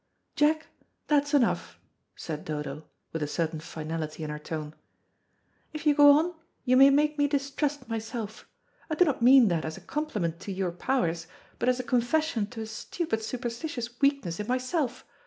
[0.35, 0.65] "Jack,
[1.05, 1.77] that's enough,"
[2.15, 4.73] said Dodo, with a certain finality in her tone.
[5.73, 6.33] "If you go on,
[6.65, 8.49] you may make me distrust myself.
[8.89, 11.27] I do not mean that as a compliment to your powers,
[11.59, 15.05] but as a confession to a stupid superstitious weakness in myself.